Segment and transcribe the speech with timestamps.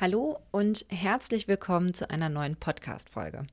[0.00, 3.46] Hallo und herzlich willkommen zu einer neuen Podcast-Folge.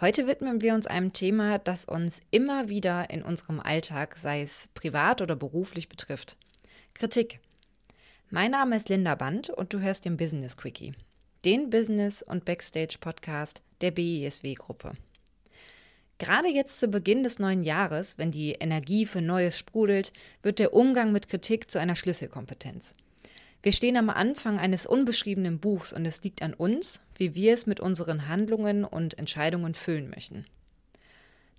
[0.00, 4.70] Heute widmen wir uns einem Thema, das uns immer wieder in unserem Alltag, sei es
[4.74, 6.36] privat oder beruflich, betrifft.
[6.94, 7.38] Kritik.
[8.28, 10.94] Mein Name ist Linda Band und du hörst den Business Quickie,
[11.44, 14.94] den Business- und Backstage-Podcast der BISW-Gruppe.
[16.18, 20.74] Gerade jetzt zu Beginn des neuen Jahres, wenn die Energie für Neues sprudelt, wird der
[20.74, 22.96] Umgang mit Kritik zu einer Schlüsselkompetenz.
[23.62, 27.66] Wir stehen am Anfang eines unbeschriebenen Buchs und es liegt an uns, wie wir es
[27.66, 30.46] mit unseren Handlungen und Entscheidungen füllen möchten.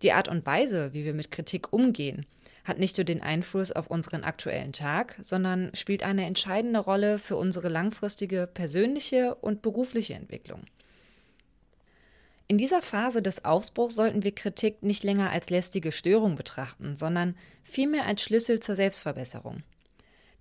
[0.02, 2.26] Die Art und Weise, wie wir mit Kritik umgehen,
[2.64, 7.36] hat nicht nur den Einfluss auf unseren aktuellen Tag, sondern spielt eine entscheidende Rolle für
[7.36, 10.62] unsere langfristige persönliche und berufliche Entwicklung.
[12.48, 17.36] In dieser Phase des Aufbruchs sollten wir Kritik nicht länger als lästige Störung betrachten, sondern
[17.64, 19.64] vielmehr als Schlüssel zur Selbstverbesserung.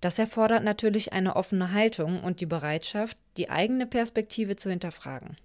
[0.01, 5.35] Das erfordert natürlich eine offene Haltung und die Bereitschaft, die eigene Perspektive zu hinterfragen.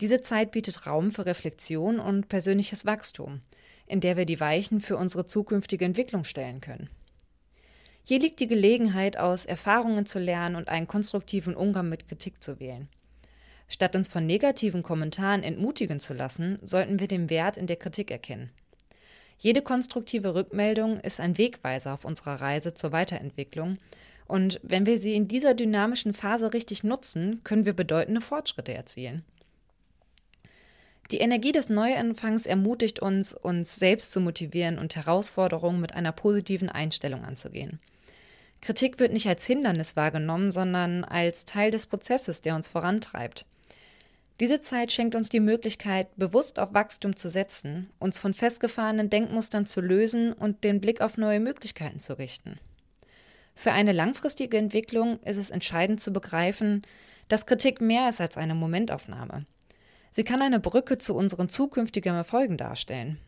[0.00, 3.40] Diese Zeit bietet Raum für Reflexion und persönliches Wachstum,
[3.86, 6.90] in der wir die Weichen für unsere zukünftige Entwicklung stellen können.
[8.04, 12.58] Hier liegt die Gelegenheit, aus Erfahrungen zu lernen und einen konstruktiven Umgang mit Kritik zu
[12.58, 12.88] wählen.
[13.68, 18.10] Statt uns von negativen Kommentaren entmutigen zu lassen, sollten wir den Wert in der Kritik
[18.10, 18.50] erkennen.
[19.42, 23.76] Jede konstruktive Rückmeldung ist ein Wegweiser auf unserer Reise zur Weiterentwicklung.
[24.28, 29.24] Und wenn wir sie in dieser dynamischen Phase richtig nutzen, können wir bedeutende Fortschritte erzielen.
[31.10, 36.68] Die Energie des Neuanfangs ermutigt uns, uns selbst zu motivieren und Herausforderungen mit einer positiven
[36.68, 37.80] Einstellung anzugehen.
[38.60, 43.44] Kritik wird nicht als Hindernis wahrgenommen, sondern als Teil des Prozesses, der uns vorantreibt.
[44.42, 49.66] Diese Zeit schenkt uns die Möglichkeit, bewusst auf Wachstum zu setzen, uns von festgefahrenen Denkmustern
[49.66, 52.58] zu lösen und den Blick auf neue Möglichkeiten zu richten.
[53.54, 56.82] Für eine langfristige Entwicklung ist es entscheidend zu begreifen,
[57.28, 59.46] dass Kritik mehr ist als eine Momentaufnahme.
[60.10, 63.20] Sie kann eine Brücke zu unseren zukünftigen Erfolgen darstellen.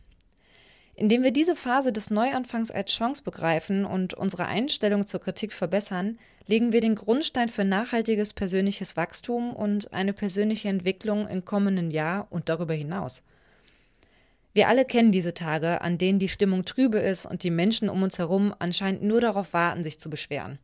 [0.97, 6.19] Indem wir diese Phase des Neuanfangs als Chance begreifen und unsere Einstellung zur Kritik verbessern,
[6.47, 12.29] legen wir den Grundstein für nachhaltiges persönliches Wachstum und eine persönliche Entwicklung im kommenden Jahr
[12.31, 13.23] und darüber hinaus.
[14.53, 18.05] Wir alle kennen diese Tage, an denen die Stimmung trübe ist und die Menschen um
[18.05, 20.61] uns herum anscheinend nur darauf warten, sich zu beschweren.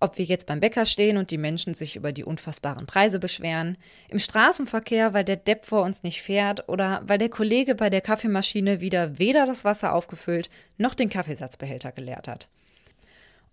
[0.00, 3.76] Ob wir jetzt beim Bäcker stehen und die Menschen sich über die unfassbaren Preise beschweren,
[4.08, 8.00] im Straßenverkehr, weil der Depp vor uns nicht fährt oder weil der Kollege bei der
[8.00, 12.48] Kaffeemaschine wieder weder das Wasser aufgefüllt noch den Kaffeesatzbehälter geleert hat.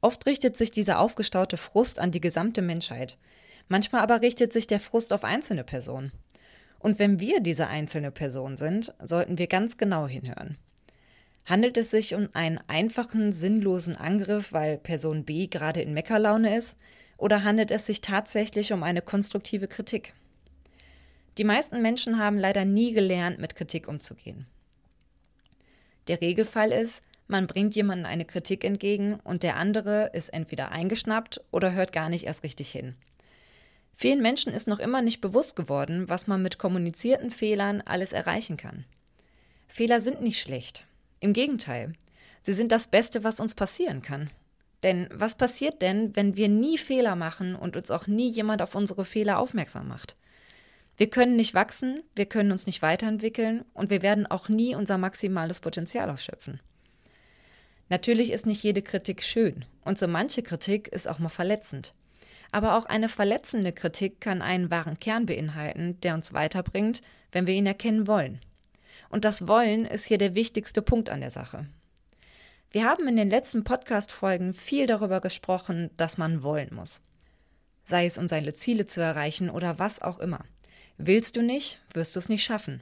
[0.02, 3.18] Oft richtet sich dieser aufgestaute Frust an die gesamte Menschheit.
[3.68, 6.12] Manchmal aber richtet sich der Frust auf einzelne Personen.
[6.78, 10.60] Und wenn wir diese einzelne Person sind, sollten wir ganz genau hinhören.
[11.46, 16.78] Handelt es sich um einen einfachen, sinnlosen Angriff, weil Person B gerade in Meckerlaune ist,
[17.18, 20.14] oder handelt es sich tatsächlich um eine konstruktive Kritik?
[21.38, 24.48] Die meisten Menschen haben leider nie gelernt, mit Kritik umzugehen.
[26.08, 31.42] Der Regelfall ist, man bringt jemandem eine Kritik entgegen und der andere ist entweder eingeschnappt
[31.52, 32.96] oder hört gar nicht erst richtig hin.
[33.94, 38.58] Vielen Menschen ist noch immer nicht bewusst geworden, was man mit kommunizierten Fehlern alles erreichen
[38.58, 38.86] kann.
[39.68, 40.86] Fehler sind nicht schlecht.
[41.20, 41.94] Im Gegenteil,
[42.42, 44.30] sie sind das Beste, was uns passieren kann.
[44.84, 48.76] Denn was passiert denn, wenn wir nie Fehler machen und uns auch nie jemand auf
[48.76, 50.16] unsere Fehler aufmerksam macht?
[50.98, 54.98] Wir können nicht wachsen, wir können uns nicht weiterentwickeln und wir werden auch nie unser
[54.98, 56.62] maximales Potenzial ausschöpfen.
[57.90, 61.94] Natürlich ist nicht jede Kritik schön und so manche Kritik ist auch mal verletzend.
[62.52, 67.54] Aber auch eine verletzende Kritik kann einen wahren Kern beinhalten, der uns weiterbringt, wenn wir
[67.54, 68.40] ihn erkennen wollen.
[69.10, 71.68] Und das Wollen ist hier der wichtigste Punkt an der Sache.
[72.72, 77.02] Wir haben in den letzten Podcast-Folgen viel darüber gesprochen, dass man wollen muss.
[77.84, 80.44] Sei es um seine Ziele zu erreichen oder was auch immer.
[80.98, 82.82] Willst du nicht, wirst du es nicht schaffen.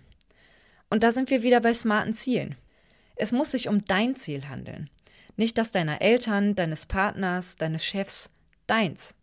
[0.90, 2.56] Und da sind wir wieder bei smarten Zielen.
[3.16, 4.89] Es muss sich um dein Ziel handeln.
[5.36, 8.30] Nicht das deiner Eltern, deines Partners, deines Chefs,
[8.68, 9.13] deins.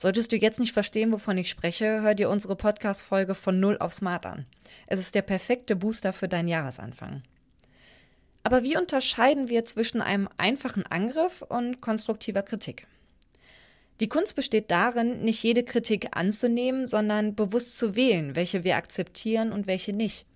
[0.00, 3.92] Solltest du jetzt nicht verstehen, wovon ich spreche, hör dir unsere Podcast-Folge von Null auf
[3.92, 4.46] Smart an.
[4.86, 7.24] Es ist der perfekte Booster für deinen Jahresanfang.
[8.44, 12.86] Aber wie unterscheiden wir zwischen einem einfachen Angriff und konstruktiver Kritik?
[13.98, 19.50] Die Kunst besteht darin, nicht jede Kritik anzunehmen, sondern bewusst zu wählen, welche wir akzeptieren
[19.50, 20.26] und welche nicht.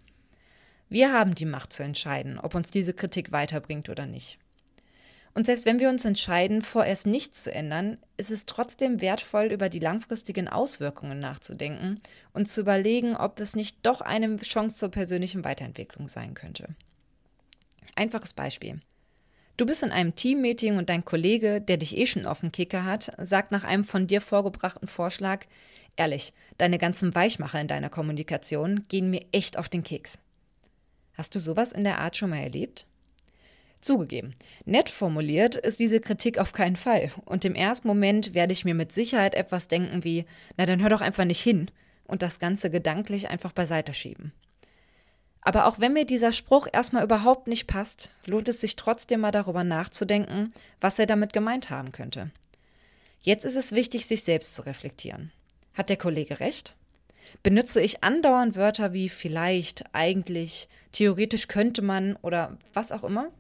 [0.88, 4.40] Wir haben die Macht zu entscheiden, ob uns diese Kritik weiterbringt oder nicht.
[5.34, 9.68] Und selbst wenn wir uns entscheiden, vorerst nichts zu ändern, ist es trotzdem wertvoll, über
[9.70, 12.00] die langfristigen Auswirkungen nachzudenken
[12.34, 16.68] und zu überlegen, ob es nicht doch eine Chance zur persönlichen Weiterentwicklung sein könnte.
[17.94, 18.80] Einfaches Beispiel.
[19.56, 22.84] Du bist in einem Teammeeting und dein Kollege, der dich eh schon auf den Kicker
[22.84, 25.44] hat, sagt nach einem von dir vorgebrachten Vorschlag,
[25.96, 30.18] ehrlich, deine ganzen Weichmacher in deiner Kommunikation gehen mir echt auf den Keks.
[31.14, 32.86] Hast du sowas in der Art schon mal erlebt?
[33.82, 34.34] Zugegeben,
[34.64, 37.10] nett formuliert ist diese Kritik auf keinen Fall.
[37.24, 40.24] Und im ersten Moment werde ich mir mit Sicherheit etwas denken wie,
[40.56, 41.68] na dann hör doch einfach nicht hin
[42.04, 44.32] und das Ganze gedanklich einfach beiseite schieben.
[45.40, 49.32] Aber auch wenn mir dieser Spruch erstmal überhaupt nicht passt, lohnt es sich trotzdem mal
[49.32, 52.30] darüber nachzudenken, was er damit gemeint haben könnte.
[53.20, 55.32] Jetzt ist es wichtig, sich selbst zu reflektieren.
[55.74, 56.76] Hat der Kollege recht?
[57.42, 63.32] Benutze ich andauernd Wörter wie vielleicht, eigentlich, theoretisch könnte man oder was auch immer?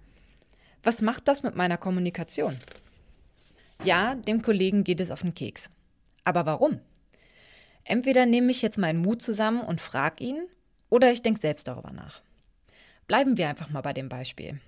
[0.84, 2.58] Was macht das mit meiner Kommunikation?
[3.84, 5.70] Ja, dem Kollegen geht es auf den Keks.
[6.24, 6.80] Aber warum?
[7.84, 10.42] Entweder nehme ich jetzt meinen Mut zusammen und frage ihn,
[10.88, 12.20] oder ich denke selbst darüber nach.
[13.06, 14.60] Bleiben wir einfach mal bei dem Beispiel.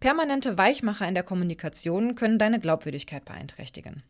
[0.00, 4.02] Permanente Weichmacher in der Kommunikation können deine Glaubwürdigkeit beeinträchtigen.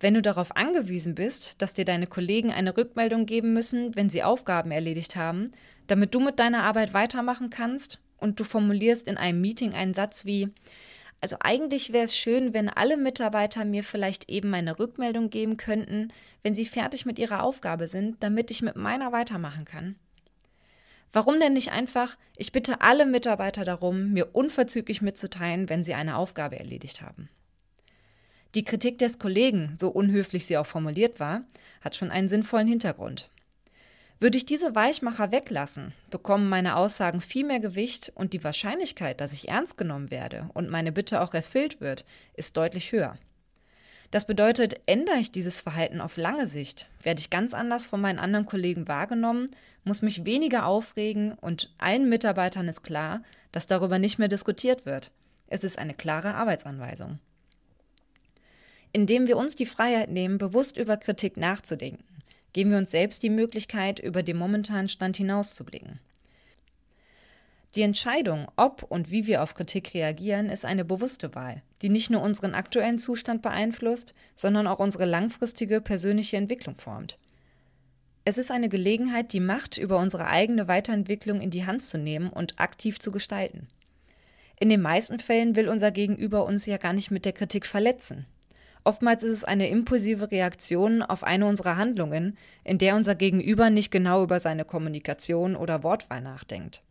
[0.00, 4.22] Wenn du darauf angewiesen bist, dass dir deine Kollegen eine Rückmeldung geben müssen, wenn sie
[4.22, 5.50] Aufgaben erledigt haben,
[5.88, 10.24] damit du mit deiner Arbeit weitermachen kannst und du formulierst in einem Meeting einen Satz
[10.24, 10.50] wie
[11.20, 16.12] also eigentlich wäre es schön, wenn alle Mitarbeiter mir vielleicht eben eine Rückmeldung geben könnten,
[16.42, 19.96] wenn sie fertig mit ihrer Aufgabe sind, damit ich mit meiner weitermachen kann.
[21.12, 26.16] Warum denn nicht einfach, ich bitte alle Mitarbeiter darum, mir unverzüglich mitzuteilen, wenn sie eine
[26.16, 27.28] Aufgabe erledigt haben.
[28.54, 31.42] Die Kritik des Kollegen, so unhöflich sie auch formuliert war,
[31.82, 33.28] hat schon einen sinnvollen Hintergrund.
[34.22, 39.32] Würde ich diese Weichmacher weglassen, bekommen meine Aussagen viel mehr Gewicht und die Wahrscheinlichkeit, dass
[39.32, 43.16] ich ernst genommen werde und meine Bitte auch erfüllt wird, ist deutlich höher.
[44.10, 48.18] Das bedeutet, ändere ich dieses Verhalten auf lange Sicht, werde ich ganz anders von meinen
[48.18, 49.46] anderen Kollegen wahrgenommen,
[49.84, 53.22] muss mich weniger aufregen und allen Mitarbeitern ist klar,
[53.52, 55.12] dass darüber nicht mehr diskutiert wird.
[55.46, 57.20] Es ist eine klare Arbeitsanweisung.
[58.92, 62.04] Indem wir uns die Freiheit nehmen, bewusst über Kritik nachzudenken,
[62.52, 66.00] geben wir uns selbst die Möglichkeit, über den momentanen Stand hinauszublicken.
[67.76, 72.10] Die Entscheidung, ob und wie wir auf Kritik reagieren, ist eine bewusste Wahl, die nicht
[72.10, 77.16] nur unseren aktuellen Zustand beeinflusst, sondern auch unsere langfristige persönliche Entwicklung formt.
[78.24, 82.28] Es ist eine Gelegenheit, die Macht über unsere eigene Weiterentwicklung in die Hand zu nehmen
[82.28, 83.68] und aktiv zu gestalten.
[84.58, 88.26] In den meisten Fällen will unser Gegenüber uns ja gar nicht mit der Kritik verletzen.
[88.84, 93.90] Oftmals ist es eine impulsive Reaktion auf eine unserer Handlungen, in der unser Gegenüber nicht
[93.90, 96.82] genau über seine Kommunikation oder Wortwahl nachdenkt.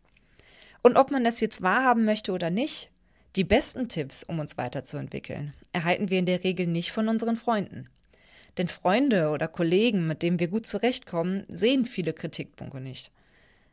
[0.82, 2.90] Und ob man das jetzt wahrhaben möchte oder nicht,
[3.36, 7.88] die besten Tipps, um uns weiterzuentwickeln, erhalten wir in der Regel nicht von unseren Freunden.
[8.58, 13.12] Denn Freunde oder Kollegen, mit denen wir gut zurechtkommen, sehen viele Kritikpunkte nicht,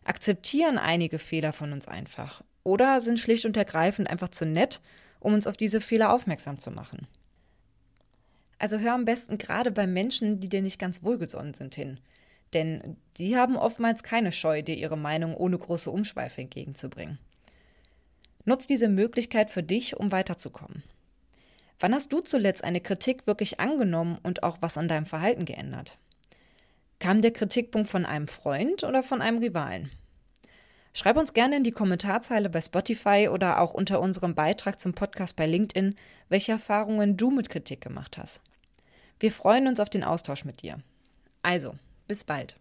[0.04, 4.81] akzeptieren einige Fehler von uns einfach oder sind schlicht und ergreifend einfach zu nett,
[5.19, 7.08] um uns auf diese Fehler aufmerksam zu machen.
[8.59, 12.00] Also hör am besten gerade bei Menschen, die dir nicht ganz wohlgesonnen sind, hin.
[12.54, 17.19] Denn die haben oftmals keine Scheu, dir ihre Meinung ohne große Umschweife entgegenzubringen.
[18.45, 20.83] Nutz diese Möglichkeit für dich, um weiterzukommen.
[21.80, 25.98] Wann hast du zuletzt eine Kritik wirklich angenommen und auch was an deinem Verhalten geändert?
[27.00, 29.92] Kam der Kritikpunkt von einem Freund oder von einem Rivalen?
[30.97, 35.35] Schreib uns gerne in die Kommentarzeile bei Spotify oder auch unter unserem Beitrag zum Podcast
[35.35, 35.94] bei LinkedIn,
[36.27, 38.42] welche Erfahrungen du mit Kritik gemacht hast.
[39.19, 40.80] Wir freuen uns auf den Austausch mit dir.
[41.44, 41.75] Also,
[42.07, 42.57] bis bald.